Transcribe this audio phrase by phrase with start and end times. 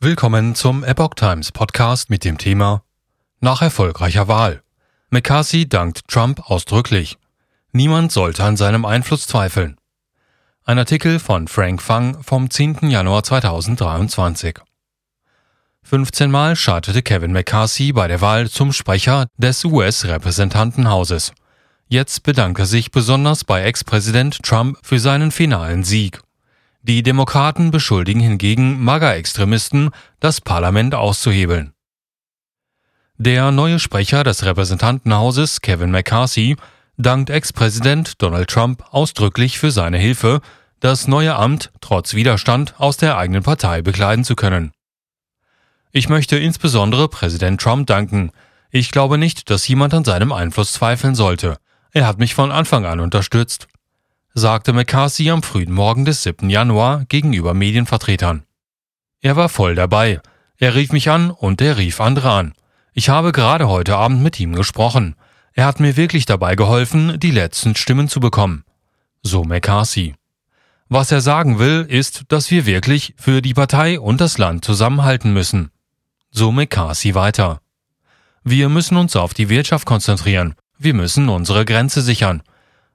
[0.00, 2.84] Willkommen zum Epoch Times Podcast mit dem Thema
[3.40, 4.62] Nach erfolgreicher Wahl.
[5.10, 7.18] McCarthy dankt Trump ausdrücklich.
[7.72, 9.76] Niemand sollte an seinem Einfluss zweifeln.
[10.64, 12.88] Ein Artikel von Frank Fang vom 10.
[12.88, 14.60] Januar 2023.
[15.82, 21.32] 15 Mal scheiterte Kevin McCarthy bei der Wahl zum Sprecher des US-Repräsentantenhauses.
[21.88, 26.20] Jetzt bedankt er sich besonders bei Ex-Präsident Trump für seinen finalen Sieg.
[26.82, 29.90] Die Demokraten beschuldigen hingegen MAGA-Extremisten,
[30.20, 31.72] das Parlament auszuhebeln.
[33.16, 36.56] Der neue Sprecher des Repräsentantenhauses, Kevin McCarthy,
[36.96, 40.40] dankt Ex-Präsident Donald Trump ausdrücklich für seine Hilfe,
[40.78, 44.72] das neue Amt trotz Widerstand aus der eigenen Partei bekleiden zu können.
[45.90, 48.30] Ich möchte insbesondere Präsident Trump danken.
[48.70, 51.56] Ich glaube nicht, dass jemand an seinem Einfluss zweifeln sollte.
[51.92, 53.66] Er hat mich von Anfang an unterstützt
[54.38, 56.48] sagte McCarthy am frühen Morgen des 7.
[56.48, 58.44] Januar gegenüber Medienvertretern.
[59.20, 60.20] Er war voll dabei.
[60.58, 62.54] Er rief mich an und er rief andere an.
[62.92, 65.16] Ich habe gerade heute Abend mit ihm gesprochen.
[65.54, 68.64] Er hat mir wirklich dabei geholfen, die letzten Stimmen zu bekommen.
[69.22, 70.14] So McCarthy.
[70.88, 75.32] Was er sagen will, ist, dass wir wirklich für die Partei und das Land zusammenhalten
[75.32, 75.70] müssen.
[76.30, 77.60] So McCarthy weiter.
[78.44, 80.54] Wir müssen uns auf die Wirtschaft konzentrieren.
[80.78, 82.42] Wir müssen unsere Grenze sichern.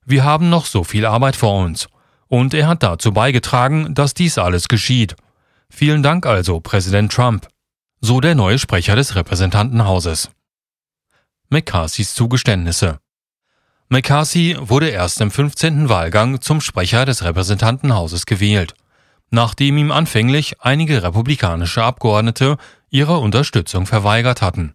[0.06, 1.88] Wir haben noch so viel Arbeit vor uns.
[2.28, 5.16] Und er hat dazu beigetragen, dass dies alles geschieht.
[5.70, 7.48] Vielen Dank also, Präsident Trump.
[8.02, 10.30] So der neue Sprecher des Repräsentantenhauses.
[11.50, 13.00] McCarthys Zugeständnisse.
[13.90, 15.88] McCarthy wurde erst im 15.
[15.88, 18.74] Wahlgang zum Sprecher des Repräsentantenhauses gewählt,
[19.30, 22.58] nachdem ihm anfänglich einige republikanische Abgeordnete
[22.90, 24.74] ihre Unterstützung verweigert hatten.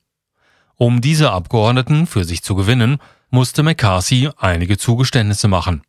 [0.78, 2.98] Um diese Abgeordneten für sich zu gewinnen,
[3.30, 5.82] musste McCarthy einige Zugeständnisse machen.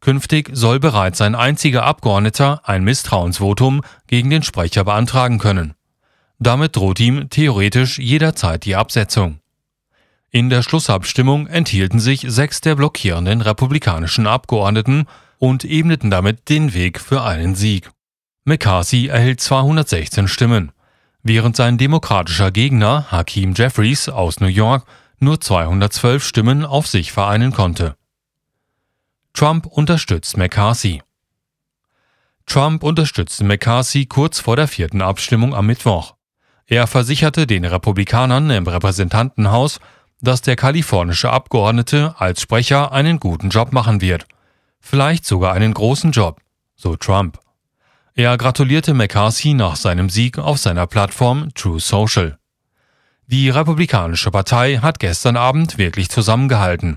[0.00, 5.74] Künftig soll bereits ein einziger Abgeordneter ein Misstrauensvotum gegen den Sprecher beantragen können.
[6.40, 9.38] Damit droht ihm theoretisch jederzeit die Absetzung.
[10.30, 15.06] In der Schlussabstimmung enthielten sich sechs der blockierenden republikanischen Abgeordneten
[15.38, 17.90] und ebneten damit den Weg für einen Sieg.
[18.44, 20.72] McCarthy erhielt 216 Stimmen,
[21.28, 24.86] während sein demokratischer Gegner Hakeem Jeffries aus New York
[25.18, 27.96] nur 212 Stimmen auf sich vereinen konnte.
[29.32, 31.02] Trump unterstützt McCarthy.
[32.46, 36.14] Trump unterstützte McCarthy kurz vor der vierten Abstimmung am Mittwoch.
[36.66, 39.80] Er versicherte den Republikanern im Repräsentantenhaus,
[40.20, 44.26] dass der kalifornische Abgeordnete als Sprecher einen guten Job machen wird,
[44.80, 46.40] vielleicht sogar einen großen Job,
[46.76, 47.38] so Trump.
[48.18, 52.38] Er gratulierte McCarthy nach seinem Sieg auf seiner Plattform True Social.
[53.26, 56.96] Die Republikanische Partei hat gestern Abend wirklich zusammengehalten.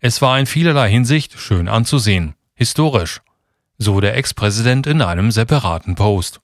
[0.00, 3.20] Es war in vielerlei Hinsicht schön anzusehen, historisch,
[3.78, 6.40] so der Ex-Präsident in einem separaten Post.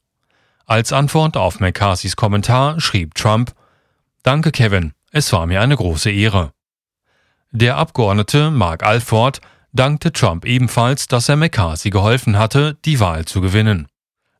[0.66, 3.52] Als Antwort auf McCarthys Kommentar schrieb Trump
[4.22, 6.52] Danke, Kevin, es war mir eine große Ehre.
[7.50, 9.40] Der Abgeordnete Mark Alford
[9.72, 13.88] dankte Trump ebenfalls, dass er McCarthy geholfen hatte, die Wahl zu gewinnen.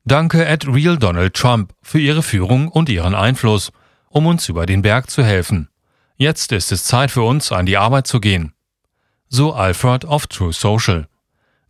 [0.04, 3.72] Danke at Real Donald Trump für Ihre Führung und Ihren Einfluss
[4.12, 5.68] um uns über den Berg zu helfen.
[6.16, 8.52] Jetzt ist es Zeit für uns, an die Arbeit zu gehen.
[9.28, 11.08] So Alfred of True Social.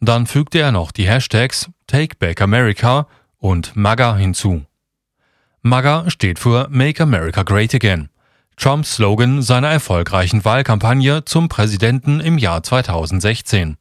[0.01, 3.07] Dann fügte er noch die Hashtags Take Back America
[3.39, 4.67] und MAGA hinzu.
[5.63, 8.09] MAGA steht für Make America Great Again,
[8.57, 13.77] Trumps Slogan seiner erfolgreichen Wahlkampagne zum Präsidenten im Jahr 2016.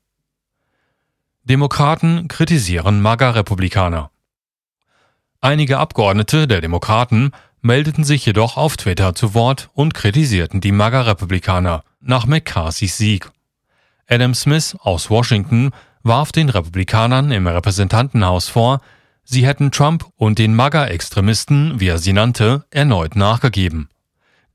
[1.44, 4.11] Demokraten kritisieren MAGA-Republikaner.
[5.44, 7.32] Einige Abgeordnete der Demokraten
[7.62, 13.32] meldeten sich jedoch auf Twitter zu Wort und kritisierten die MAGA-Republikaner nach McCarthys Sieg.
[14.08, 15.72] Adam Smith aus Washington
[16.04, 18.82] warf den Republikanern im Repräsentantenhaus vor,
[19.24, 23.90] sie hätten Trump und den MAGA-Extremisten, wie er sie nannte, erneut nachgegeben.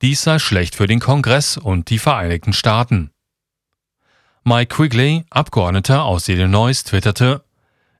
[0.02, 3.10] Dies sei schlecht für den Kongress und die Vereinigten Staaten.
[4.44, 7.42] Mike Quigley, Abgeordneter aus Illinois, twitterte,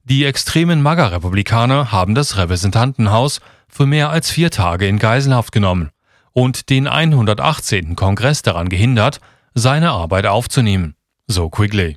[0.09, 5.91] die extremen MAGA-Republikaner haben das Repräsentantenhaus für mehr als vier Tage in Geiselhaft genommen
[6.33, 7.97] und den 118.
[7.97, 9.21] Kongress daran gehindert,
[9.55, 10.95] seine Arbeit aufzunehmen,
[11.27, 11.97] so Quigley.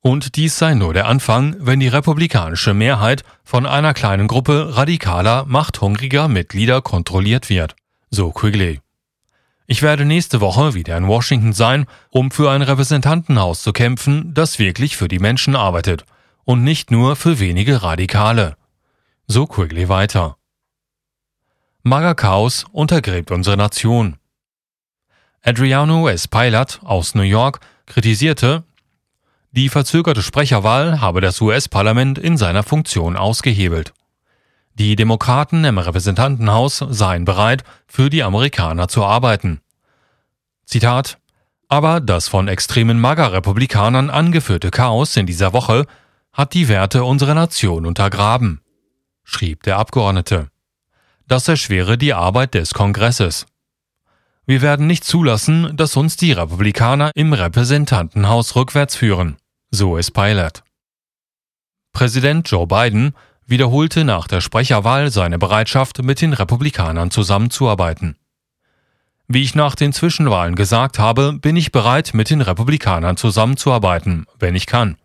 [0.00, 5.44] Und dies sei nur der Anfang, wenn die republikanische Mehrheit von einer kleinen Gruppe radikaler,
[5.46, 7.76] machthungriger Mitglieder kontrolliert wird,
[8.10, 8.80] so Quigley.
[9.68, 14.58] Ich werde nächste Woche wieder in Washington sein, um für ein Repräsentantenhaus zu kämpfen, das
[14.58, 16.04] wirklich für die Menschen arbeitet
[16.44, 18.56] und nicht nur für wenige Radikale.
[19.26, 20.36] So Quigley weiter.
[22.14, 24.16] Chaos untergräbt unsere Nation.
[25.42, 26.28] Adriano S.
[26.28, 28.64] Pilot aus New York kritisierte,
[29.52, 33.92] die verzögerte Sprecherwahl habe das US-Parlament in seiner Funktion ausgehebelt.
[34.74, 39.60] Die Demokraten im Repräsentantenhaus seien bereit, für die Amerikaner zu arbeiten.
[40.66, 41.18] Zitat
[41.68, 45.86] Aber das von extremen MAGA-Republikanern angeführte Chaos in dieser Woche
[46.40, 48.62] hat die Werte unserer Nation untergraben,
[49.24, 50.48] schrieb der Abgeordnete.
[51.28, 53.44] Das erschwere die Arbeit des Kongresses.
[54.46, 59.36] Wir werden nicht zulassen, dass uns die Republikaner im Repräsentantenhaus rückwärts führen,
[59.70, 60.62] so ist Pilot.
[61.92, 63.14] Präsident Joe Biden
[63.44, 68.16] wiederholte nach der Sprecherwahl seine Bereitschaft, mit den Republikanern zusammenzuarbeiten.
[69.28, 74.54] Wie ich nach den Zwischenwahlen gesagt habe, bin ich bereit, mit den Republikanern zusammenzuarbeiten, wenn
[74.54, 74.96] ich kann.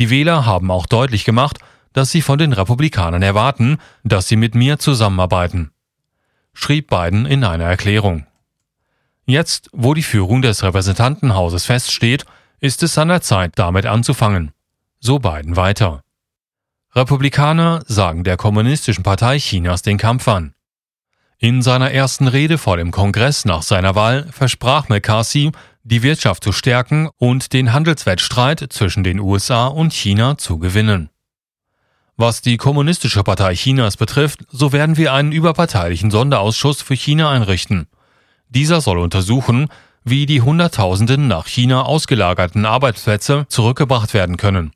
[0.00, 1.58] Die Wähler haben auch deutlich gemacht,
[1.92, 5.72] dass sie von den Republikanern erwarten, dass sie mit mir zusammenarbeiten,
[6.54, 8.26] schrieb Biden in einer Erklärung.
[9.26, 12.24] Jetzt, wo die Führung des Repräsentantenhauses feststeht,
[12.60, 14.52] ist es an der Zeit, damit anzufangen.
[15.00, 16.02] So Biden weiter.
[16.94, 20.54] Republikaner sagen der Kommunistischen Partei Chinas den Kampf an.
[21.36, 26.52] In seiner ersten Rede vor dem Kongress nach seiner Wahl versprach McCarthy, die Wirtschaft zu
[26.52, 31.10] stärken und den Handelswettstreit zwischen den USA und China zu gewinnen.
[32.16, 37.86] Was die Kommunistische Partei Chinas betrifft, so werden wir einen überparteilichen Sonderausschuss für China einrichten.
[38.50, 39.68] Dieser soll untersuchen,
[40.04, 44.72] wie die Hunderttausenden nach China ausgelagerten Arbeitsplätze zurückgebracht werden können.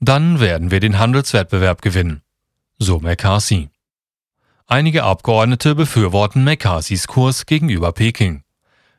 [0.00, 2.22] Dann werden wir den Handelswettbewerb gewinnen.
[2.78, 3.68] So McCarthy.
[4.66, 8.42] Einige Abgeordnete befürworten McCarthys Kurs gegenüber Peking.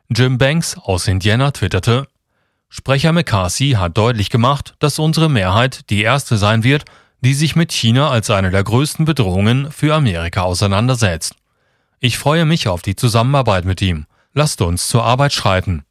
[0.10, 2.08] Jim Banks aus Indiana twitterte,
[2.70, 6.86] Sprecher McCarthy hat deutlich gemacht, dass unsere Mehrheit die erste sein wird,
[7.22, 11.36] die sich mit China als eine der größten Bedrohungen für Amerika auseinandersetzt.
[12.00, 14.06] Ich freue mich auf die Zusammenarbeit mit ihm.
[14.34, 15.84] Lasst uns zur Arbeit schreiten.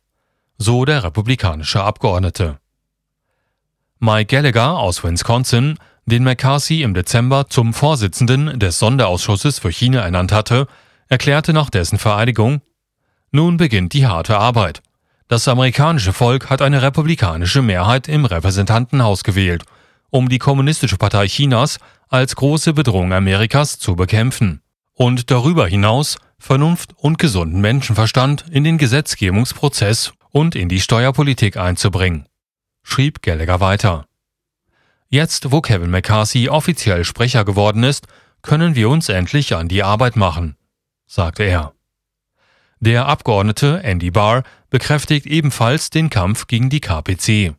[0.56, 2.58] So der republikanische Abgeordnete.
[3.98, 10.32] Mike Gallagher aus Wisconsin, den McCarthy im Dezember zum Vorsitzenden des Sonderausschusses für China ernannt
[10.32, 10.68] hatte,
[11.08, 12.60] erklärte nach dessen Vereidigung,
[13.36, 14.82] nun beginnt die harte Arbeit.
[15.28, 19.64] Das amerikanische Volk hat eine republikanische Mehrheit im Repräsentantenhaus gewählt,
[20.10, 21.78] um die Kommunistische Partei Chinas
[22.08, 24.60] als große Bedrohung Amerikas zu bekämpfen
[24.94, 32.26] und darüber hinaus Vernunft und gesunden Menschenverstand in den Gesetzgebungsprozess und in die Steuerpolitik einzubringen
[32.86, 34.06] schrieb Gallagher weiter.
[35.08, 38.06] Jetzt, wo Kevin McCarthy offiziell Sprecher geworden ist,
[38.42, 40.56] können wir uns endlich an die Arbeit machen,
[41.06, 41.75] sagte er.
[42.80, 47.54] Der Abgeordnete Andy Barr bekräftigt ebenfalls den Kampf gegen die KPC.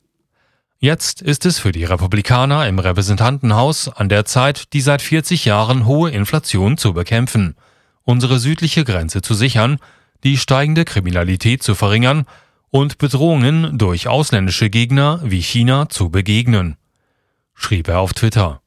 [0.79, 5.87] Jetzt ist es für die Republikaner im Repräsentantenhaus an der Zeit, die seit 40 Jahren
[5.87, 7.55] hohe Inflation zu bekämpfen,
[8.03, 9.79] unsere südliche Grenze zu sichern,
[10.23, 12.27] die steigende Kriminalität zu verringern
[12.69, 16.77] und Bedrohungen durch ausländische Gegner wie China zu begegnen,
[17.55, 18.61] schrieb er auf Twitter.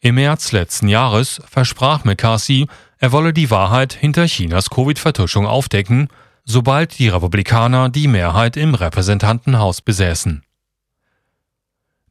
[0.00, 2.66] Im März letzten Jahres versprach McCarthy,
[3.02, 6.06] er wolle die Wahrheit hinter Chinas Covid-Vertuschung aufdecken,
[6.44, 10.44] sobald die Republikaner die Mehrheit im Repräsentantenhaus besäßen.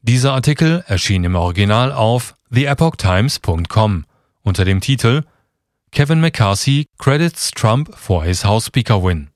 [0.02, 4.04] Dieser Artikel erschien im Original auf theepochtimes.com
[4.42, 5.22] unter dem Titel
[5.92, 9.31] Kevin McCarthy credits Trump for his House Speaker win.